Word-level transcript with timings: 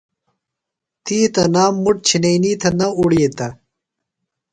تی 1.05 1.17
تنام 1.33 1.73
مُٹ 1.83 1.95
چِھئینی 2.07 2.51
تھےۡ 2.61 2.75
نہ 2.79 2.87
اُڑِیتہ۔ 2.97 3.47